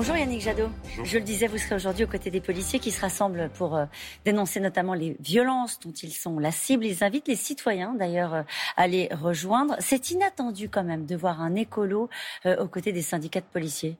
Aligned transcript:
Bonjour 0.00 0.16
Yannick 0.16 0.40
Jadot. 0.40 0.70
Je 1.04 1.18
le 1.18 1.24
disais, 1.24 1.46
vous 1.46 1.58
serez 1.58 1.74
aujourd'hui 1.74 2.04
aux 2.04 2.08
côtés 2.08 2.30
des 2.30 2.40
policiers 2.40 2.78
qui 2.78 2.90
se 2.90 3.02
rassemblent 3.02 3.50
pour 3.52 3.76
euh, 3.76 3.84
dénoncer 4.24 4.58
notamment 4.58 4.94
les 4.94 5.14
violences 5.20 5.78
dont 5.78 5.92
ils 5.92 6.14
sont 6.14 6.38
la 6.38 6.52
cible. 6.52 6.86
Ils 6.86 7.04
invitent 7.04 7.28
les 7.28 7.36
citoyens 7.36 7.92
d'ailleurs 7.92 8.32
euh, 8.32 8.42
à 8.78 8.86
les 8.86 9.08
rejoindre. 9.12 9.76
C'est 9.78 10.10
inattendu 10.10 10.70
quand 10.70 10.84
même 10.84 11.04
de 11.04 11.14
voir 11.16 11.42
un 11.42 11.54
écolo 11.54 12.08
euh, 12.46 12.56
aux 12.64 12.66
côtés 12.66 12.92
des 12.92 13.02
syndicats 13.02 13.42
de 13.42 13.46
policiers. 13.52 13.98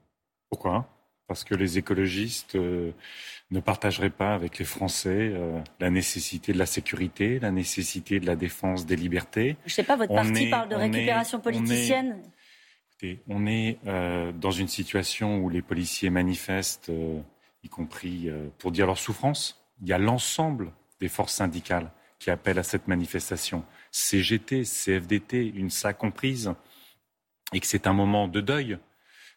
Pourquoi? 0.48 0.88
Parce 1.28 1.44
que 1.44 1.54
les 1.54 1.76
écologistes 1.76 2.54
ne 2.54 3.60
partageraient 3.60 4.08
pas 4.08 4.32
avec 4.32 4.58
les 4.58 4.64
Français 4.64 5.34
la 5.80 5.90
nécessité 5.90 6.54
de 6.54 6.58
la 6.58 6.66
sécurité, 6.66 7.38
la 7.38 7.52
nécessité 7.52 8.20
de 8.20 8.26
la 8.26 8.36
défense 8.36 8.86
des 8.86 8.96
libertés. 8.96 9.56
Je 9.66 9.72
ne 9.72 9.74
sais 9.74 9.84
pas, 9.84 9.96
votre 9.96 10.14
parti 10.14 10.48
parle 10.48 10.70
de 10.70 10.76
récupération 10.76 11.40
politicienne 11.40 12.16
on 12.16 12.26
est 12.26 12.39
euh, 13.86 14.32
dans 14.32 14.50
une 14.50 14.68
situation 14.68 15.38
où 15.38 15.48
les 15.48 15.62
policiers 15.62 16.10
manifestent, 16.10 16.90
euh, 16.90 17.20
y 17.62 17.68
compris 17.68 18.28
euh, 18.28 18.48
pour 18.58 18.72
dire 18.72 18.86
leur 18.86 18.98
souffrance. 18.98 19.62
Il 19.82 19.88
y 19.88 19.92
a 19.92 19.98
l'ensemble 19.98 20.72
des 21.00 21.08
forces 21.08 21.34
syndicales 21.34 21.90
qui 22.18 22.30
appellent 22.30 22.58
à 22.58 22.62
cette 22.62 22.88
manifestation. 22.88 23.64
CGT, 23.90 24.64
CFDT, 24.64 25.46
une 25.54 25.70
ça 25.70 25.92
comprise, 25.94 26.52
et 27.52 27.60
que 27.60 27.66
c'est 27.66 27.86
un 27.86 27.92
moment 27.92 28.28
de 28.28 28.40
deuil. 28.40 28.78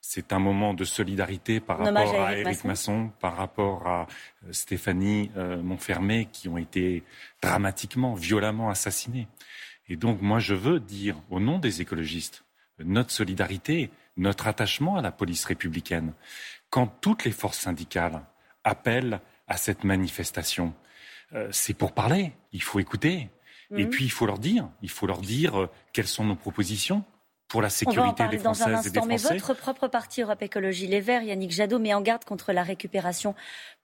C'est 0.02 0.34
un 0.34 0.40
moment 0.40 0.74
de 0.74 0.84
solidarité 0.84 1.62
par 1.62 1.78
rapport 1.78 2.22
à, 2.22 2.38
Éric 2.38 2.66
Masson. 2.66 3.10
par 3.22 3.38
rapport 3.38 3.88
à 3.88 4.08
Stéphanie 4.52 5.32
Montfermé, 5.64 6.28
qui 6.30 6.50
ont 6.50 6.58
été 6.58 7.04
dramatiquement, 7.42 8.14
violemment 8.14 8.70
assassinés. 8.70 9.30
Et 9.88 9.96
donc, 9.96 10.22
moi, 10.22 10.40
je 10.40 10.56
veux 10.56 10.82
dire, 10.82 11.16
au 11.30 11.40
nom 11.40 11.58
des 11.58 11.80
écologistes, 11.80 12.44
notre 12.80 13.12
solidarité, 13.12 13.92
notre 14.18 14.48
attachement 14.48 14.98
à 14.98 15.02
la 15.02 15.12
police 15.12 15.46
républicaine. 15.46 16.14
Quand 16.70 16.88
toutes 16.88 17.26
les 17.26 17.32
forces 17.32 17.60
syndicales 17.60 18.22
appellent 18.64 19.20
à 19.48 19.58
cette 19.58 19.84
manifestation, 19.84 20.74
euh, 21.34 21.48
c'est 21.52 21.74
pour 21.74 21.94
parler, 21.94 22.34
il 22.52 22.62
faut 22.62 22.80
écouter. 22.80 23.30
Et 23.76 23.86
mhm. 23.86 23.90
puis 23.90 24.06
il 24.06 24.12
faut 24.12 24.26
leur 24.26 24.40
dire, 24.40 24.70
il 24.82 24.90
faut 24.90 25.08
leur 25.08 25.22
dire 25.22 25.62
euh, 25.62 25.70
quelles 25.94 26.08
sont 26.08 26.26
nos 26.26 26.36
propositions, 26.36 27.04
pour 27.54 27.62
la 27.62 27.70
sécurité 27.70 28.28
des 28.30 28.40
Françaises 28.40 28.66
dans 28.66 28.74
un 28.74 28.80
instant, 28.80 29.06
Mais 29.06 29.18
votre 29.18 29.54
propre 29.54 29.88
parti 29.88 30.24
Europe 30.24 30.42
Écologie 30.42 30.88
Les 30.88 31.02
Verts, 31.02 31.22
Yannick 31.22 31.52
Jadot, 31.52 31.78
met 31.78 31.94
en 31.94 32.02
garde 32.02 32.26
contre 32.26 32.52
la 32.52 32.64
récupération 32.64 33.36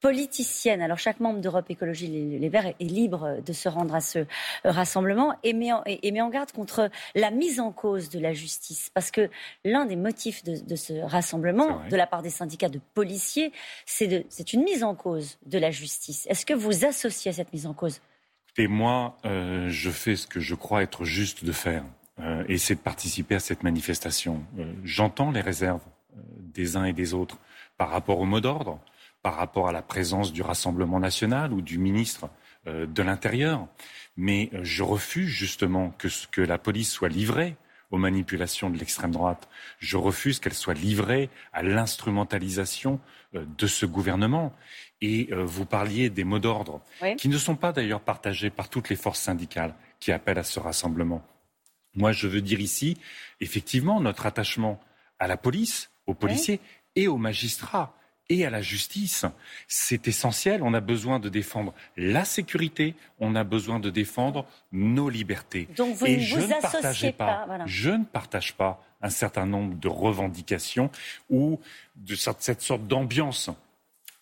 politicienne. 0.02 0.82
Alors 0.82 0.98
chaque 0.98 1.20
membre 1.20 1.40
d'Europe 1.40 1.70
Écologie 1.70 2.08
Les 2.08 2.50
Verts 2.50 2.66
est 2.66 2.84
libre 2.84 3.38
de 3.46 3.54
se 3.54 3.70
rendre 3.70 3.94
à 3.94 4.02
ce 4.02 4.26
rassemblement 4.66 5.36
et 5.44 5.54
met 5.54 5.72
en, 5.72 5.84
et 5.86 6.12
met 6.12 6.20
en 6.20 6.30
garde 6.30 6.52
contre 6.52 6.90
la 7.14 7.30
mise 7.30 7.60
en 7.60 7.72
cause 7.72 8.10
de 8.10 8.18
la 8.18 8.34
justice. 8.34 8.90
Parce 8.96 9.12
que 9.12 9.30
l'un 9.64 9.86
des 9.86 9.98
motifs 9.98 10.44
de, 10.44 10.76
ce 10.76 10.94
rassemblement, 11.04 11.80
de 11.92 11.96
la 11.96 12.08
part 12.08 12.24
des 12.24 12.32
syndicats 12.32 12.70
de 12.70 12.80
policiers, 12.96 13.52
c'est 13.86 14.52
une 14.52 14.64
mise 14.64 14.84
en 14.84 14.96
cause 14.96 15.38
de 15.46 15.60
la 15.60 15.70
justice. 15.70 16.26
Est-ce 16.28 16.44
que 16.44 16.56
vous 16.56 16.86
associez 16.86 17.30
à 17.30 17.34
cette 17.36 17.54
mise 17.54 17.68
en 17.68 17.76
cause? 17.76 18.02
Et 18.58 18.68
moi, 18.68 19.16
euh, 19.26 19.70
je 19.70 19.92
fais 19.92 20.16
ce 20.16 20.26
que 20.26 20.40
je 20.40 20.56
crois 20.56 20.82
être 20.82 21.06
juste 21.06 21.46
de 21.46 21.52
faire. 21.52 21.84
Euh, 22.22 22.44
et 22.48 22.58
c'est 22.58 22.76
de 22.76 22.80
participer 22.80 23.36
à 23.36 23.40
cette 23.40 23.64
manifestation. 23.64 24.44
Euh, 24.58 24.72
j'entends 24.84 25.32
les 25.32 25.42
réserves 25.42 25.82
euh, 26.18 26.22
des 26.54 26.76
uns 26.76 26.86
et 26.86 26.94
des 26.94 27.14
autres 27.14 27.38
par 27.78 27.90
rapport 27.90 28.20
au 28.20 28.26
mot 28.26 28.42
d'ordre, 28.42 28.80
par 29.22 29.36
rapport 29.36 29.68
à 29.68 29.72
la 29.72 29.82
présence 29.82 30.34
du 30.34 30.42
Rassemblement 30.42 31.00
national 31.00 31.54
ou 31.54 31.62
du 31.62 31.78
ministre 31.78 32.30
de 32.66 33.02
l'Intérieur, 33.02 33.68
mais 34.18 34.50
je 34.62 34.84
refuse 34.84 35.30
justement 35.30 35.92
que, 35.98 36.10
que 36.30 36.42
la 36.42 36.58
police 36.58 36.92
soit 36.92 37.08
livrée 37.08 37.56
aux 37.90 37.98
manipulations 37.98 38.70
de 38.70 38.78
l'extrême 38.78 39.12
droite. 39.12 39.48
Je 39.80 39.96
refuse 39.96 40.40
qu'elle 40.40 40.54
soit 40.54 40.74
livrée 40.74 41.30
à 41.54 41.64
l'instrumentalisation 41.64 43.00
de 43.34 43.68
ce 43.68 43.86
gouvernement. 43.86 44.54
Et 45.02 45.30
vous 45.34 45.66
parliez 45.66 46.10
des 46.10 46.26
mots 46.26 46.40
d'ordre, 46.40 46.82
qui 47.18 47.30
ne 47.30 47.38
sont 47.38 47.56
pas 47.56 47.72
d'ailleurs 47.72 48.02
partagés 48.02 48.50
par 48.50 48.68
toutes 48.68 48.90
les 48.90 48.98
forces 48.98 49.22
syndicales 49.22 49.74
qui 50.02 50.12
appellent 50.12 50.38
à 50.38 50.44
ce 50.44 50.60
rassemblement. 50.60 51.24
Moi, 51.96 52.12
je 52.12 52.28
veux 52.28 52.42
dire 52.42 52.60
ici, 52.60 52.98
effectivement, 53.42 54.00
notre 54.00 54.26
attachement 54.26 54.80
à 55.20 55.28
la 55.28 55.38
police, 55.38 55.90
aux 56.08 56.14
policiers 56.14 56.60
et 56.96 57.08
aux 57.08 57.18
magistrats 57.18 57.96
et 58.30 58.46
à 58.46 58.50
la 58.50 58.62
justice. 58.62 59.26
C'est 59.68 60.08
essentiel. 60.08 60.62
On 60.64 60.74
a 60.74 60.80
besoin 60.80 61.20
de 61.20 61.30
défendre 61.30 61.74
la 61.98 62.26
sécurité, 62.26 62.96
on 63.20 63.36
a 63.36 63.44
besoin 63.44 63.80
de 63.80 63.90
défendre 63.90 64.46
nos 64.72 65.10
libertés. 65.10 65.68
Donc 65.76 65.96
vous 65.96 66.06
et 66.06 66.18
ne 66.18 66.22
je 66.22 66.40
vous 66.40 66.48
ne 66.48 66.62
partageais 66.62 67.12
pas, 67.12 67.48
je 67.66 67.90
ne 67.90 68.06
partage 68.06 68.54
pas 68.56 68.84
un 69.02 69.10
certain 69.10 69.46
nombre 69.46 69.76
de 69.76 69.88
revendications 69.88 70.92
ou 71.30 71.60
de 71.96 72.16
cette 72.16 72.62
sorte 72.62 72.86
d'ambiance 72.88 73.50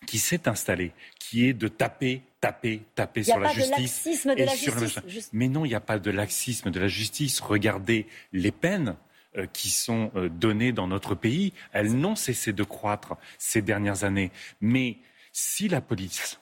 qui 0.05 0.19
s'est 0.19 0.47
installée, 0.47 0.93
qui 1.19 1.47
est 1.47 1.53
de 1.53 1.67
taper 1.67 2.21
taper, 2.39 2.81
taper 2.95 3.23
sur 3.23 3.39
la 3.39 3.51
justice. 3.51 4.25
De 4.25 4.43
la 4.43 4.55
justice. 4.55 5.29
Mais 5.33 5.47
non, 5.47 5.65
il 5.65 5.69
n'y 5.69 5.75
a 5.75 5.79
pas 5.79 5.99
de 5.99 6.11
laxisme 6.11 6.71
de 6.71 6.79
la 6.79 6.87
justice. 6.87 7.39
Regardez 7.39 8.07
les 8.33 8.51
peines 8.51 8.95
euh, 9.37 9.45
qui 9.51 9.69
sont 9.69 10.11
euh, 10.15 10.29
données 10.29 10.71
dans 10.71 10.87
notre 10.87 11.15
pays. 11.15 11.53
Elles 11.71 11.93
n'ont 11.93 12.15
cessé 12.15 12.53
de 12.53 12.63
croître 12.63 13.17
ces 13.37 13.61
dernières 13.61 14.03
années. 14.03 14.31
Mais 14.61 14.97
si 15.31 15.67
la 15.67 15.81
police 15.81 16.39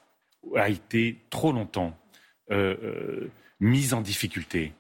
a 0.56 0.70
été 0.70 1.18
trop 1.30 1.52
longtemps 1.52 1.98
euh, 2.52 3.30
mise 3.60 3.94
en 3.94 4.02
difficulté, 4.02 4.74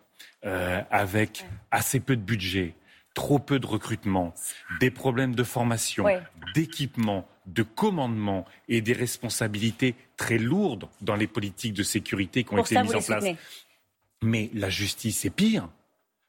avec 0.91 1.43
assez 1.71 1.99
peu 1.99 2.15
de 2.15 2.21
budget, 2.21 2.75
trop 3.15 3.39
peu 3.39 3.57
de 3.57 3.65
recrutement, 3.65 4.31
des 4.79 4.91
problèmes 4.91 5.33
de 5.33 5.43
formation, 5.43 6.05
d'équipement, 6.53 7.27
de 7.47 7.63
commandement 7.63 8.45
et 8.67 8.81
des 8.81 8.93
responsabilités 8.93 9.95
très 10.17 10.37
lourdes 10.37 10.87
dans 11.01 11.15
les 11.15 11.27
politiques 11.27 11.73
de 11.73 11.83
sécurité 11.83 12.43
qui 12.43 12.53
ont 12.53 12.63
été 12.63 12.81
mises 12.81 12.95
en 12.95 13.01
place. 13.01 13.25
Mais 14.21 14.49
la 14.53 14.69
justice 14.69 15.25
est 15.25 15.29
pire. 15.29 15.69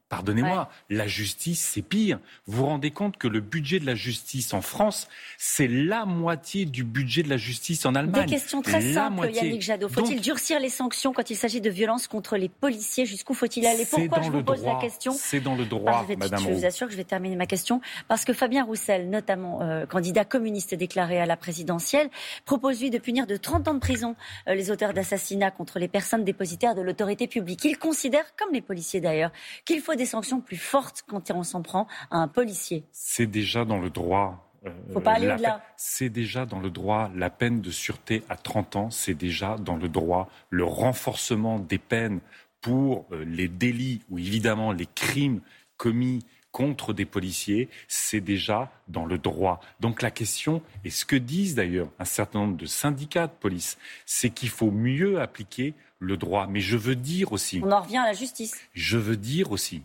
Pardonnez-moi, 0.08 0.70
la 0.88 1.08
justice, 1.08 1.60
c'est 1.60 1.82
pire. 1.82 2.20
Vous 2.46 2.58
vous 2.58 2.66
rendez 2.66 2.92
compte 2.92 3.16
que 3.16 3.26
le 3.26 3.40
budget 3.40 3.80
de 3.80 3.86
la 3.86 3.96
justice 3.96 4.54
en 4.54 4.60
France, 4.60 5.08
c'est 5.36 5.66
la 5.66 6.04
moitié 6.04 6.64
du 6.64 6.84
budget 6.84 7.24
de 7.24 7.28
la 7.28 7.36
justice 7.36 7.84
en 7.86 7.96
Allemagne. 7.96 8.26
Des 8.26 8.34
questions 8.34 8.62
très 8.62 8.80
simples, 8.80 9.28
Yannick 9.32 9.62
Jadot. 9.62 9.88
Faut-il 9.88 10.20
durcir 10.20 10.60
les 10.60 10.68
sanctions 10.68 11.12
quand 11.12 11.28
il 11.30 11.34
s'agit 11.34 11.60
de 11.60 11.70
violences 11.70 12.06
contre 12.06 12.36
les 12.36 12.48
policiers? 12.48 13.04
Jusqu'où 13.04 13.34
faut-il 13.34 13.66
aller? 13.66 13.84
Pourquoi 13.84 14.22
je 14.22 14.30
vous 14.30 14.44
pose 14.44 14.62
la 14.62 14.76
question? 14.76 15.12
C'est 15.12 15.40
dans 15.40 15.56
le 15.56 15.64
droit, 15.64 16.06
Madame 16.16 16.40
Je 16.40 16.50
vous 16.50 16.64
assure 16.64 16.86
que 16.86 16.92
je 16.92 16.98
vais 16.98 17.04
terminer 17.04 17.34
ma 17.34 17.46
question. 17.46 17.80
Parce 18.06 18.24
que 18.24 18.32
Fabien 18.32 18.64
Roussel, 18.64 19.10
notamment 19.10 19.62
euh, 19.62 19.86
candidat 19.86 20.24
communiste 20.24 20.74
déclaré 20.76 21.20
à 21.20 21.26
la 21.26 21.36
présidentielle, 21.36 22.10
propose, 22.44 22.80
lui, 22.80 22.90
de 22.90 22.98
punir 22.98 23.26
de 23.26 23.36
30 23.36 23.66
ans 23.66 23.74
de 23.74 23.80
prison 23.80 24.14
euh, 24.46 24.54
les 24.54 24.70
auteurs 24.70 24.94
d'assassinats 24.94 25.50
contre 25.50 25.80
les 25.80 25.88
personnes 25.88 26.22
dépositaires 26.22 26.76
de 26.76 26.82
l'autorité 26.82 27.26
publique. 27.26 27.64
Il 27.64 27.76
considère, 27.76 28.24
comme 28.36 28.54
les 28.54 28.60
policiers 28.60 29.00
d'ailleurs, 29.00 29.32
qu'il 29.64 29.80
faut 29.80 29.95
des 29.96 30.06
sanctions 30.06 30.40
plus 30.40 30.56
fortes 30.56 31.04
quand 31.06 31.30
on 31.30 31.42
s'en 31.42 31.62
prend 31.62 31.86
à 32.10 32.18
un 32.18 32.28
policier. 32.28 32.84
C'est 32.92 33.26
déjà 33.26 33.64
dans 33.64 33.78
le 33.78 33.90
droit. 33.90 34.52
Euh, 34.66 34.70
faut 34.92 35.00
pas 35.00 35.12
aller 35.12 35.30
au-delà. 35.30 35.62
C'est 35.76 36.08
déjà 36.08 36.46
dans 36.46 36.60
le 36.60 36.70
droit. 36.70 37.10
La 37.14 37.30
peine 37.30 37.60
de 37.60 37.70
sûreté 37.70 38.22
à 38.28 38.36
30 38.36 38.76
ans, 38.76 38.90
c'est 38.90 39.14
déjà 39.14 39.56
dans 39.56 39.76
le 39.76 39.88
droit. 39.88 40.28
Le 40.50 40.64
renforcement 40.64 41.58
des 41.58 41.78
peines 41.78 42.20
pour 42.60 43.06
euh, 43.12 43.24
les 43.24 43.48
délits 43.48 44.02
ou 44.10 44.18
évidemment 44.18 44.72
les 44.72 44.86
crimes 44.86 45.40
commis 45.76 46.24
contre 46.56 46.94
des 46.94 47.04
policiers, 47.04 47.68
c'est 47.86 48.22
déjà 48.22 48.72
dans 48.88 49.04
le 49.04 49.18
droit. 49.18 49.60
Donc 49.80 50.00
la 50.00 50.10
question, 50.10 50.62
et 50.86 50.90
ce 50.90 51.04
que 51.04 51.14
disent 51.14 51.54
d'ailleurs 51.54 51.90
un 51.98 52.06
certain 52.06 52.38
nombre 52.38 52.56
de 52.56 52.64
syndicats 52.64 53.26
de 53.26 53.32
police, 53.32 53.76
c'est 54.06 54.30
qu'il 54.30 54.48
faut 54.48 54.70
mieux 54.70 55.20
appliquer 55.20 55.74
le 55.98 56.16
droit. 56.16 56.46
Mais 56.46 56.60
je 56.60 56.76
veux 56.76 56.96
dire 56.96 57.32
aussi. 57.32 57.60
On 57.64 57.72
en 57.72 57.80
revient 57.80 57.98
à 57.98 58.06
la 58.06 58.12
justice. 58.12 58.54
Je 58.74 58.98
veux 58.98 59.16
dire 59.16 59.50
aussi 59.50 59.82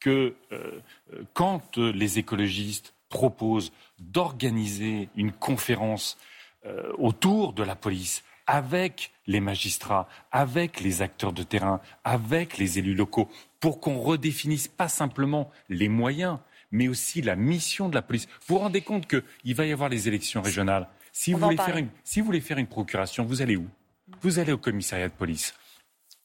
que 0.00 0.34
euh, 0.52 0.80
quand 1.32 1.78
les 1.78 2.18
écologistes 2.18 2.94
proposent 3.08 3.72
d'organiser 3.98 5.08
une 5.16 5.32
conférence 5.32 6.18
euh, 6.66 6.92
autour 6.98 7.52
de 7.52 7.62
la 7.62 7.76
police, 7.76 8.24
avec 8.46 9.12
les 9.26 9.40
magistrats, 9.40 10.08
avec 10.32 10.80
les 10.80 11.02
acteurs 11.02 11.32
de 11.32 11.42
terrain, 11.42 11.80
avec 12.04 12.58
les 12.58 12.78
élus 12.78 12.94
locaux, 12.94 13.28
pour 13.60 13.80
qu'on 13.80 13.98
redéfinisse 13.98 14.68
pas 14.68 14.88
simplement 14.88 15.50
les 15.68 15.88
moyens, 15.88 16.38
mais 16.70 16.88
aussi 16.88 17.22
la 17.22 17.36
mission 17.36 17.88
de 17.88 17.94
la 17.94 18.02
police. 18.02 18.26
Vous 18.46 18.56
vous 18.56 18.60
rendez 18.60 18.82
compte 18.82 19.06
qu'il 19.06 19.54
va 19.54 19.64
y 19.64 19.72
avoir 19.72 19.88
les 19.88 20.08
élections 20.08 20.42
régionales. 20.42 20.88
Si 21.12 21.32
vous, 21.32 21.38
voulez 21.38 21.56
faire 21.56 21.76
une, 21.76 21.88
si 22.02 22.20
vous 22.20 22.26
voulez 22.26 22.40
faire 22.40 22.58
une 22.58 22.66
procuration, 22.66 23.24
vous 23.24 23.40
allez 23.40 23.56
où? 23.56 23.66
Vous 24.22 24.38
allez 24.38 24.52
au 24.52 24.58
commissariat 24.58 25.08
de 25.08 25.14
police. 25.14 25.54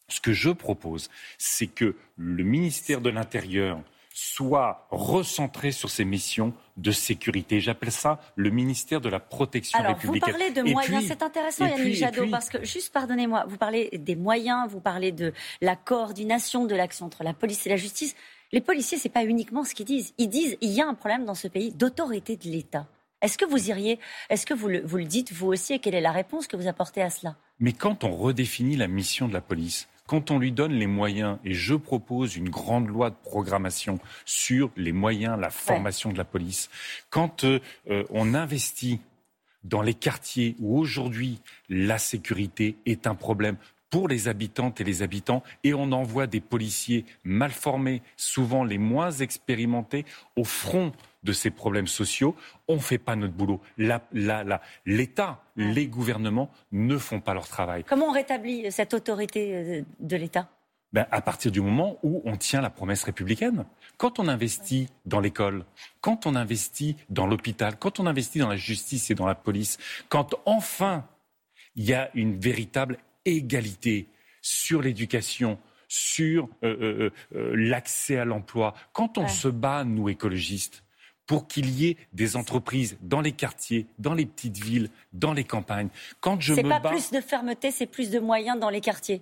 Ce 0.08 0.20
que 0.22 0.34
je 0.34 0.50
propose, 0.50 1.10
c'est 1.38 1.68
que 1.68 1.96
le 2.18 2.44
ministère 2.44 3.02
de 3.02 3.10
l'Intérieur 3.10 3.82
soit 4.12 4.88
recentré 4.90 5.72
sur 5.72 5.90
ses 5.90 6.04
missions 6.04 6.54
de 6.78 6.92
sécurité. 6.92 7.62
J'appelle 7.62 7.92
ça 7.92 8.20
le 8.36 8.50
ministère 8.50 9.00
de 9.00 9.08
la 9.08 9.20
protection 9.20 9.80
Alors, 9.80 9.94
républicaine. 9.94 10.34
Vous 10.34 10.40
parlez 10.40 10.54
de 10.54 10.62
moyens, 10.62 11.06
c'est 11.08 11.24
intéressant 11.24 11.68
Yannick 11.68 11.96
Jadot, 11.96 12.28
parce 12.28 12.50
que, 12.50 12.66
juste 12.66 12.92
pardonnez-moi, 12.92 13.46
vous 13.48 13.58
parlez 13.58 13.90
des 13.94 14.16
moyens, 14.16 14.70
vous 14.70 14.82
parlez 14.82 15.12
de 15.12 15.32
la 15.62 15.76
coordination 15.76 16.66
de 16.66 16.76
l'action 16.76 17.06
entre 17.06 17.24
la 17.24 17.34
police 17.34 17.66
et 17.68 17.70
la 17.70 17.78
justice. 17.78 18.16
Les 18.52 18.62
policiers, 18.62 18.98
ce 18.98 19.08
n'est 19.08 19.14
pas 19.14 19.24
uniquement 19.24 19.64
ce 19.64 19.74
qu'ils 19.76 19.86
disent. 19.86 20.14
Ils 20.18 20.30
disent 20.30 20.58
il 20.60 20.72
y 20.72 20.82
a 20.82 20.88
un 20.88 20.96
problème 20.96 21.24
dans 21.24 21.36
ce 21.36 21.48
pays 21.48 21.72
d'autorité 21.72 22.36
de 22.36 22.50
l'État. 22.50 22.88
Est-ce 23.22 23.38
que 23.38 23.46
vous 23.46 23.70
iriez, 23.70 24.00
est-ce 24.30 24.46
que 24.46 24.54
vous 24.54 24.70
le, 24.70 24.82
vous 24.82 24.98
le 24.98 25.06
dites 25.06 25.34
vous 25.34 25.48
aussi 25.48 25.74
et 25.74 25.80
quelle 25.80 25.96
est 25.96 26.02
la 26.02 26.12
réponse 26.12 26.48
que 26.48 26.56
vous 26.56 26.68
apportez 26.68 27.02
à 27.02 27.10
cela? 27.10 27.36
Mais 27.60 27.74
quand 27.74 28.04
on 28.04 28.16
redéfinit 28.16 28.78
la 28.78 28.88
mission 28.88 29.28
de 29.28 29.34
la 29.34 29.42
police, 29.42 29.90
quand 30.08 30.32
on 30.32 30.40
lui 30.40 30.52
donne 30.52 30.72
les 30.72 30.88
moyens, 30.88 31.38
et 31.44 31.54
je 31.54 31.76
propose 31.76 32.36
une 32.36 32.50
grande 32.50 32.88
loi 32.88 33.10
de 33.10 33.16
programmation 33.22 34.00
sur 34.26 34.72
les 34.76 34.94
moyens, 34.94 35.40
la 35.40 35.52
formation 35.52 36.12
de 36.12 36.18
la 36.18 36.24
police, 36.24 36.70
quand 37.10 37.44
euh, 37.44 37.60
euh, 37.90 38.04
on 38.10 38.34
investit 38.34 39.02
dans 39.64 39.82
les 39.82 39.94
quartiers 39.94 40.56
où 40.60 40.80
aujourd'hui 40.80 41.42
la 41.68 42.00
sécurité 42.00 42.78
est 42.86 43.06
un 43.06 43.16
problème 43.16 43.58
pour 43.90 44.08
les 44.08 44.28
habitantes 44.28 44.80
et 44.82 44.84
les 44.84 45.02
habitants 45.02 45.44
et 45.64 45.74
on 45.74 45.92
envoie 45.92 46.28
des 46.28 46.40
policiers 46.42 47.06
mal 47.24 47.52
formés, 47.52 48.02
souvent 48.18 48.64
les 48.64 48.78
moins 48.78 49.12
expérimentés, 49.12 50.06
au 50.36 50.44
front 50.44 50.92
de 51.24 51.34
ces 51.34 51.50
problèmes 51.50 51.88
sociaux, 51.88 52.36
on 52.68 52.76
ne 52.76 52.80
fait 52.80 52.98
pas 52.98 53.16
notre 53.16 53.34
boulot. 53.34 53.62
L'État, 54.86 55.44
les 55.56 55.88
gouvernements 55.88 56.50
ne 56.72 56.98
font 56.98 57.20
pas 57.20 57.34
leur 57.34 57.48
travail. 57.48 57.84
Comment 57.84 58.08
on 58.08 58.14
rétablit 58.14 58.72
cette 58.72 58.94
autorité 58.94 59.56
euh, 59.56 59.82
de 60.00 60.16
l'État? 60.16 60.50
Ben, 60.92 61.06
à 61.12 61.22
partir 61.22 61.52
du 61.52 61.62
moment 61.62 62.00
où 62.02 62.22
on 62.26 62.36
tient 62.36 62.62
la 62.62 62.72
promesse 62.72 63.04
républicaine. 63.04 63.66
Quand 63.98 64.18
on 64.18 64.28
investit 64.28 64.88
dans 65.06 65.20
l'école, 65.20 65.66
quand 66.02 66.26
on 66.26 66.36
investit 66.36 66.96
dans 67.10 67.28
l'hôpital, 67.28 67.78
quand 67.78 68.00
on 68.00 68.08
investit 68.08 68.40
dans 68.40 68.50
la 68.50 68.56
justice 68.56 69.12
et 69.12 69.16
dans 69.16 69.28
la 69.28 69.36
police, 69.36 69.78
quand 70.08 70.34
enfin 70.46 71.06
il 71.76 71.86
y 71.86 71.94
a 71.94 72.10
une 72.16 72.40
véritable 72.40 72.98
égalité 73.26 74.08
sur 74.42 74.82
l'éducation, 74.82 75.60
sur 75.88 76.50
euh, 76.64 77.12
euh, 77.36 77.54
l'accès 77.56 78.18
à 78.18 78.26
l'emploi, 78.26 78.74
quand 78.92 79.20
on 79.20 79.28
se 79.28 79.48
bat, 79.48 79.84
nous 79.84 80.10
écologistes, 80.10 80.84
pour 81.30 81.48
qu'il 81.48 81.70
y 81.70 81.86
ait 81.86 81.98
des 82.12 82.36
entreprises 82.38 82.98
dans 83.04 83.22
les 83.22 83.34
quartiers, 83.34 83.86
dans 84.00 84.16
les 84.16 84.26
petites 84.26 84.58
villes, 84.58 84.90
dans 85.14 85.32
les 85.32 85.44
campagnes. 85.44 85.90
Quand 86.22 86.42
je 86.42 86.56
me 86.56 86.68
pas 86.68 86.80
plus 86.80 87.12
de 87.12 87.22
fermeté, 87.22 87.70
c'est 87.70 87.86
plus 87.86 88.10
de 88.10 88.18
moyens 88.20 88.60
dans 88.60 88.72
les 88.72 88.82
quartiers. 88.82 89.22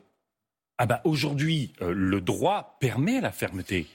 Ah 0.77 0.85
bah 0.85 1.01
aujourd'hui, 1.03 1.73
euh, 1.81 1.91
le 1.93 2.21
droit 2.21 2.77
permet 2.79 3.19
la 3.19 3.33
fermeté. 3.33 3.87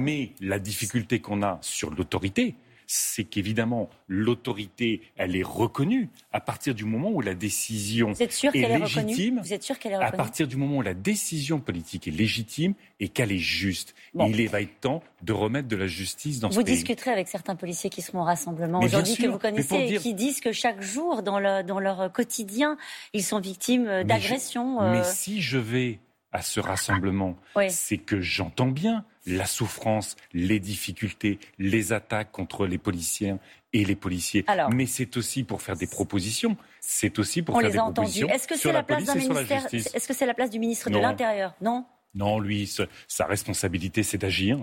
Mais 0.00 0.32
la 0.40 0.58
difficulté 0.58 1.20
qu'on 1.20 1.44
a 1.44 1.58
sur 1.60 1.90
l'autorité, 1.90 2.56
c'est 2.92 3.22
qu'évidemment, 3.22 3.88
l'autorité, 4.08 5.00
elle 5.16 5.36
est 5.36 5.44
reconnue 5.44 6.08
à 6.32 6.40
partir 6.40 6.74
du 6.74 6.84
moment 6.84 7.10
où 7.10 7.20
la 7.20 7.34
décision 7.34 8.10
est, 8.14 8.18
légitime. 8.52 9.40
Vous 9.44 9.52
êtes 9.52 9.62
sûr 9.62 9.78
qu'elle 9.78 9.92
est 9.92 9.96
reconnue 9.96 10.12
À 10.12 10.16
partir 10.16 10.48
du 10.48 10.56
moment 10.56 10.78
où 10.78 10.82
la 10.82 10.94
décision 10.94 11.60
politique 11.60 12.08
est 12.08 12.10
légitime 12.10 12.74
et 12.98 13.08
qu'elle 13.08 13.30
est 13.30 13.38
juste. 13.38 13.94
il 14.18 14.48
va 14.48 14.60
être 14.60 14.80
temps 14.80 15.04
de 15.22 15.32
remettre 15.32 15.68
de 15.68 15.76
la 15.76 15.86
justice 15.86 16.40
dans 16.40 16.50
ce 16.50 16.56
pays. 16.56 16.64
Vous 16.64 16.70
discuterez 16.70 17.12
avec 17.12 17.28
certains 17.28 17.54
policiers 17.54 17.90
qui 17.90 18.02
seront 18.02 18.22
au 18.22 18.24
rassemblement 18.24 18.80
aujourd'hui 18.80 19.14
que 19.14 19.28
vous 19.28 19.38
connaissez 19.38 19.76
et 19.76 19.98
qui 19.98 20.14
disent 20.14 20.40
que 20.40 20.50
chaque 20.50 20.82
jour, 20.82 21.22
dans, 21.22 21.40
dans, 21.62 21.78
leur 21.78 22.12
quotidien, 22.12 22.76
ils 23.12 23.22
sont 23.22 23.38
victimes 23.38 24.02
d'agressions. 24.02 24.80
Mais, 24.90 24.98
euh. 24.98 25.04
si 25.04 25.40
je 25.40 25.58
vais 25.58 26.00
à 26.32 26.42
ce 26.42 26.58
rassemblement, 26.58 27.36
c'est 27.68 27.98
que 27.98 28.20
j'entends 28.20 28.66
bien 28.66 29.04
la 29.30 29.46
souffrance, 29.46 30.16
les 30.32 30.60
difficultés, 30.60 31.38
les 31.58 31.92
attaques 31.92 32.32
contre 32.32 32.66
les 32.66 32.78
policiers 32.78 33.34
et 33.72 33.84
les 33.84 33.96
policiers. 33.96 34.44
Mais 34.72 34.86
c'est 34.86 35.16
aussi 35.16 35.44
pour 35.44 35.62
faire 35.62 35.76
des 35.76 35.86
propositions. 35.86 36.56
C'est 36.80 37.18
aussi 37.18 37.42
pour 37.42 37.60
faire 37.60 37.70
des 37.70 37.76
propositions. 37.76 38.28
Est-ce 38.28 38.48
que 38.48 38.56
c'est 38.56 38.72
la, 38.72 38.82
place 38.82 39.04
d'un 39.04 39.14
ministère 39.14 39.66
Est-ce 39.72 40.08
que 40.08 40.14
c'est 40.14 40.26
la 40.26 40.34
place 40.34 40.50
du 40.50 40.58
ministre 40.58 40.90
de 40.90 40.98
l'Intérieur? 40.98 41.54
Non? 41.60 41.84
Non, 42.14 42.40
lui, 42.40 42.70
sa 43.06 43.26
responsabilité, 43.26 44.02
c'est 44.02 44.18
d'agir. 44.18 44.58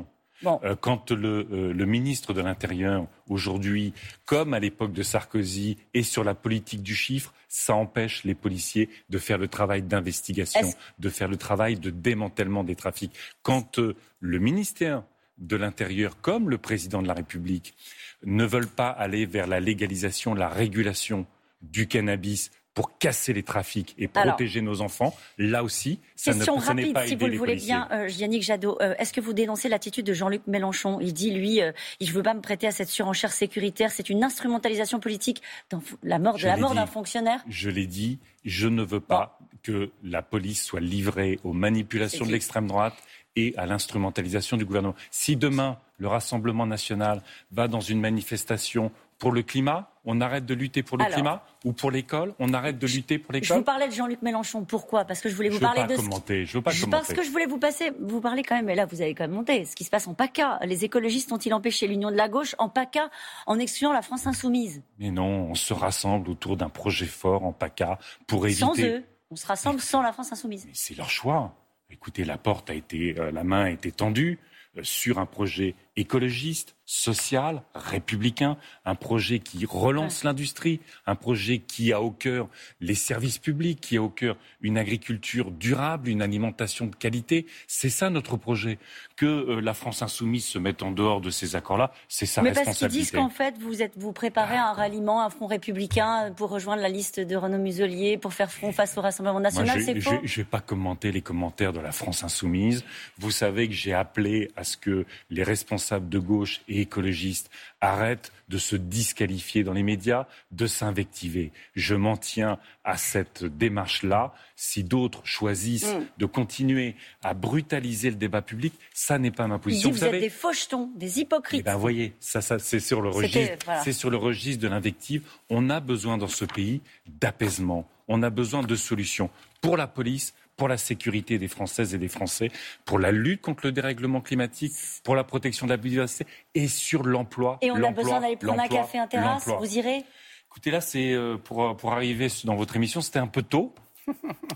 Euh, 0.46 0.76
quand 0.76 1.12
le, 1.12 1.48
euh, 1.52 1.74
le, 1.74 1.86
ministre 1.86 2.34
de 2.34 2.42
l'Intérieur, 2.42 3.08
aujourd'hui, 3.28 3.94
comme 4.26 4.54
à 4.54 4.60
l'époque 4.60 4.94
de 4.94 5.02
Sarkozy, 5.02 5.78
est 5.94 6.04
sur 6.04 6.24
la 6.24 6.36
politique 6.36 6.84
du 6.84 6.96
chiffre, 6.96 7.34
ça 7.48 7.76
empêche 7.76 8.24
les 8.24 8.36
policiers 8.36 8.90
de 9.10 9.18
faire 9.18 9.40
le 9.40 9.48
travail 9.48 9.82
d'investigation, 9.82 10.70
de 11.00 11.10
faire 11.10 11.28
le 11.28 11.38
travail 11.38 11.78
de 11.78 11.90
démantèlement 11.90 12.64
des 12.64 12.76
trafics. 12.76 13.14
Quand 13.42 13.80
euh, 13.80 13.96
le 14.20 14.38
ministère 14.38 15.04
de 15.40 15.56
l'Intérieur, 15.56 16.22
comme 16.22 16.50
le 16.50 16.58
président 16.58 17.02
de 17.02 17.08
la 17.08 17.14
République, 17.14 17.76
ne 18.24 18.46
veulent 18.46 18.68
pas 18.68 18.90
aller 18.90 19.26
vers 19.26 19.48
la 19.48 19.60
légalisation, 19.60 20.34
la 20.34 20.50
régulation 20.50 21.26
du 21.62 21.88
cannabis 21.88 22.52
pour 22.78 22.96
casser 23.00 23.34
les 23.34 23.42
trafics 23.42 23.96
et 23.98 24.08
protéger 24.08 24.62
nos 24.62 24.82
enfants. 24.82 25.16
Là 25.40 25.64
aussi, 25.64 26.00
ça 26.16 26.36
ne, 26.36 26.44
rapide, 26.44 26.94
pas 26.94 27.08
si 27.08 27.16
vous 27.16 27.26
le 27.26 27.36
voulez 27.36 27.56
bien, 27.56 27.88
euh, 27.92 28.08
Yannick 28.08 28.44
Jadot. 28.44 28.78
Euh, 28.84 28.94
est-ce 29.00 29.12
que 29.12 29.20
vous 29.20 29.34
dénoncez 29.34 29.68
l'attitude 29.68 30.06
de 30.06 30.14
Jean-Luc 30.14 30.46
Mélenchon? 30.46 31.00
Il 31.02 31.12
dit, 31.12 31.32
lui, 31.32 31.60
euh, 31.60 31.72
il 32.00 32.10
ne 32.10 32.14
veut 32.14 32.22
pas 32.22 32.36
me 32.36 32.40
prêter 32.42 32.68
à 32.68 32.72
cette 32.72 32.90
surenchère 32.90 33.32
sécuritaire. 33.32 33.90
C'est 33.90 34.12
une 34.12 34.24
instrumentalisation 34.24 35.00
politique 35.00 35.42
dans 35.72 35.82
la 36.04 36.20
mort 36.20 36.38
de 36.38 36.44
la 36.44 36.56
mort 36.56 36.76
d'un 36.76 36.86
fonctionnaire? 36.86 37.44
Je 37.50 37.72
l'ai 37.72 37.88
dit, 37.88 38.20
je 38.46 38.68
ne 38.68 38.84
veux 38.84 39.00
pas 39.00 39.40
que 39.64 39.90
la 40.04 40.22
police 40.22 40.64
soit 40.64 40.80
livrée 40.80 41.40
aux 41.44 41.54
manipulations 41.54 42.28
de 42.28 42.32
l'extrême 42.32 42.68
droite 42.68 42.94
et 43.36 43.56
à 43.58 43.66
l'instrumentalisation 43.66 44.56
du 44.56 44.66
gouvernement. 44.66 44.96
Si 45.10 45.36
demain, 45.36 45.80
le 45.98 46.08
Rassemblement 46.08 46.68
national 46.68 47.24
va 47.52 47.68
dans 47.68 47.82
une 47.82 48.00
manifestation 48.00 48.92
pour 49.20 49.32
le 49.32 49.42
climat, 49.42 49.92
on 50.06 50.22
arrête 50.22 50.46
de 50.46 50.54
lutter 50.54 50.84
pour 50.84 50.98
le 50.98 51.06
climat 51.06 51.44
ou 51.66 51.74
pour 51.74 51.92
l'école, 51.92 52.34
on 52.40 52.54
arrête 52.54 52.78
de 52.78 52.88
lutter 52.88 53.18
pour 53.18 53.34
l'école. 53.34 53.48
Je 53.48 53.54
vous 53.54 53.64
parlais 53.64 53.88
de 53.88 53.94
Jean-Luc 53.94 54.22
Mélenchon. 54.22 54.64
Pourquoi? 54.64 55.06
Parce 55.06 55.22
que 55.22 55.30
je 55.30 55.36
voulais 55.36 55.50
vous 55.50 55.60
parler 55.60 55.84
de. 55.86 55.96
Commenter. 55.96 56.46
Je 56.46 56.54
veux 56.54 56.62
pas 56.62 56.72
commenter. 56.72 56.92
Parce 56.92 57.14
que 57.14 57.24
je 57.24 57.30
voulais 57.30 57.46
vous 57.46 57.58
passer, 57.58 57.92
vous 58.00 58.22
parler 58.22 58.44
quand 58.44 58.56
même. 58.56 58.70
Et 58.70 58.76
là, 58.76 58.86
vous 58.86 59.02
avez 59.02 59.16
quand 59.16 59.24
même 59.24 59.36
monté. 59.36 59.66
Ce 59.66 59.76
qui 59.76 59.84
se 59.84 59.90
passe 59.90 60.08
en 60.08 60.14
PACA. 60.14 60.60
Les 60.64 60.86
écologistes 60.86 61.32
ont-ils 61.32 61.54
empêché 61.54 61.88
l'union 61.88 62.12
de 62.12 62.16
la 62.16 62.30
gauche 62.30 62.56
en 62.60 62.70
PACA 62.70 63.10
en 63.48 63.60
excluant 63.60 63.92
la 63.92 64.02
France 64.02 64.28
insoumise? 64.28 64.82
Mais 65.00 65.12
non, 65.12 65.50
on 65.50 65.56
se 65.56 65.74
rassemble 65.74 66.30
autour 66.30 66.58
d'un 66.58 66.70
projet 66.70 67.06
fort 67.06 67.44
en 67.44 67.52
PACA 67.52 68.00
pour 68.28 68.46
éviter. 68.46 68.60
Sans 68.62 68.80
eux, 68.80 69.04
on 69.32 69.36
se 69.36 69.48
rassemble 69.48 69.80
sans 69.80 70.02
la 70.02 70.14
France 70.14 70.32
insoumise. 70.32 70.68
C'est 70.74 70.98
leur 70.98 71.10
choix. 71.10 71.54
Écoutez, 71.90 72.24
la 72.24 72.38
porte 72.38 72.70
a 72.70 72.74
été, 72.74 73.16
euh, 73.18 73.32
la 73.32 73.44
main 73.44 73.66
a 73.66 73.70
été 73.70 73.92
tendue 73.92 74.40
euh, 74.78 74.84
sur 74.84 75.20
un 75.20 75.26
projet 75.26 75.76
écologiste, 75.98 76.76
social, 76.86 77.64
républicain, 77.76 78.56
un 78.86 78.96
projet 78.96 79.40
qui 79.40 79.66
relance 79.66 80.24
l'industrie, 80.24 80.80
un 81.06 81.16
projet 81.16 81.58
qui 81.58 81.92
a 81.92 82.02
au 82.02 82.12
cœur 82.12 82.48
les 82.80 82.96
services 82.96 83.40
publics, 83.40 83.82
qui 83.82 83.98
a 83.98 84.02
au 84.02 84.08
cœur 84.08 84.38
une 84.62 84.78
agriculture 84.78 85.52
durable, 85.52 86.08
une 86.08 86.22
alimentation 86.22 86.86
de 86.86 86.96
qualité. 86.96 87.46
C'est 87.68 87.90
ça 87.90 88.10
notre 88.10 88.38
projet. 88.38 88.78
Que 89.18 89.26
euh, 89.26 89.60
la 89.60 89.74
France 89.74 90.04
insoumise 90.04 90.46
se 90.46 90.60
mette 90.60 90.84
en 90.84 90.92
dehors 90.92 91.20
de 91.20 91.32
ces 91.32 91.56
accords-là, 91.56 91.92
c'est 92.08 92.28
sa 92.28 92.44
Mais 92.44 92.50
responsabilité. 92.50 92.80
parce 92.80 92.94
qu'ils 92.94 93.02
disent 93.02 93.12
qu'en 93.12 93.30
fait, 93.30 93.58
vous, 93.60 93.82
êtes, 93.82 93.94
vous 93.98 94.14
préparez 94.14 94.56
un 94.56 94.72
ralliement, 94.74 95.24
un 95.24 95.30
front 95.32 95.48
républicain 95.48 96.32
pour 96.38 96.52
rejoindre 96.52 96.84
la 96.84 96.90
liste 96.90 97.20
de 97.20 97.36
Renaud 97.36 97.58
Muselier, 97.58 98.18
pour 98.18 98.34
faire 98.34 98.52
front 98.52 98.72
face 98.72 98.98
au 98.98 99.02
Rassemblement 99.02 99.40
national, 99.40 99.82
c'est 99.82 100.00
faux 100.00 100.12
Je 100.24 100.40
ne 100.40 100.44
vais 100.44 100.50
pas 100.50 100.62
commenter 100.62 101.12
les 101.12 101.22
commentaires 101.22 101.74
de 101.74 101.80
la 101.80 101.92
France 101.92 102.24
insoumise. 102.24 102.86
Vous 103.18 103.32
savez 103.32 103.68
que 103.68 103.74
j'ai 103.74 103.94
appelé 103.94 104.52
à 104.56 104.64
ce 104.64 104.78
que 104.78 105.06
les 105.32 105.44
responsables 105.44 105.87
de 105.92 106.20
gauche 106.20 106.62
et 106.68 106.82
écologistes 106.82 107.50
arrêtent 107.82 108.32
de 108.50 108.58
se 108.58 108.76
disqualifier 108.76 109.64
dans 109.64 109.74
les 109.74 109.84
médias, 109.84 110.26
de 110.52 110.68
s'invectiver. 110.68 111.52
Je 111.76 111.96
m'en 111.96 112.18
tiens 112.18 112.60
à 112.84 112.98
cette 112.98 113.44
démarche-là. 113.44 114.34
Si 114.56 114.84
d'autres 114.84 115.22
choisissent 115.26 115.94
mm. 115.94 116.06
de 116.18 116.26
continuer 116.26 116.96
à 117.24 117.34
brutaliser 117.34 118.10
le 118.10 118.16
débat 118.16 118.42
public, 118.42 118.74
ça 118.94 119.20
n'est 119.20 119.32
pas 119.32 119.48
ma 119.48 119.60
position. 119.60 119.92
vous, 119.92 120.04
êtes 120.04 120.20
des 120.20 120.30
fauchetons, 120.30 120.92
des 120.96 121.20
hypocrites. 121.20 121.62
Eh 121.62 121.64
ben, 121.64 121.76
voyez, 121.76 122.14
ça, 122.20 122.42
ça 122.42 122.60
c'est 122.60 122.80
sur 122.80 123.02
le 123.02 123.10
registre, 123.10 123.66
c'est 123.84 123.94
sur 123.94 124.10
le 124.10 124.18
registre 124.18 124.62
de 124.62 124.68
l'invective. 124.68 125.24
On 125.50 125.70
a 125.70 125.80
besoin 125.80 126.18
dans 126.18 126.28
ce 126.28 126.46
pays 126.46 126.82
d'apaisement. 127.20 127.88
On 128.08 128.24
a 128.24 128.30
besoin 128.30 128.64
de 128.64 128.76
solutions 128.76 129.30
pour 129.62 129.78
la 129.78 129.88
police, 129.88 130.34
pour 130.58 130.68
la 130.68 130.78
sécurité 130.78 131.38
des 131.38 131.48
Françaises 131.48 131.94
et 131.94 131.98
des 131.98 132.08
Français, 132.08 132.50
pour 132.84 133.00
la 133.00 133.12
lutte 133.12 133.42
contre 133.42 133.68
le 133.68 133.72
dérèglement 133.72 134.22
climatique, 134.22 134.74
pour 135.04 135.16
la 135.16 135.24
protection 135.24 135.68
de 135.68 135.72
la 135.72 135.78
biodiversité 135.78 136.26
et 136.56 136.68
sur 136.68 137.04
l'emploi. 137.04 137.60
Et 137.62 137.72
on 137.72 137.82
a 137.84 137.92
besoin 137.92 138.20
d'aller 138.20 138.36
prendre 138.36 138.60
un 138.60 138.68
café, 138.68 138.98
un 138.98 139.08
terrasse, 139.08 139.48
vous 139.48 139.78
irez? 139.78 140.04
Écoutez, 140.50 140.72
là, 140.72 140.82
c'est 140.82 141.14
euh, 141.14 141.38
pour, 141.38 141.78
pour 141.78 141.94
arriver 141.94 142.30
dans 142.46 142.56
votre 142.56 142.76
émission, 142.76 143.02
c'était 143.02 143.20
un 143.20 143.28
peu 143.28 143.44
tôt. 143.44 143.76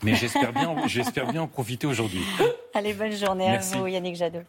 Mais 0.03 0.15
j'espère 0.15 0.53
bien, 0.53 0.75
j'espère 0.87 1.27
bien 1.31 1.41
en 1.43 1.47
profiter 1.47 1.85
aujourd'hui. 1.85 2.21
Allez, 2.73 2.93
bonne 2.93 3.11
journée 3.11 3.49
à 3.49 3.59
vous, 3.59 3.85
Yannick 3.85 4.15
Jadot. 4.15 4.39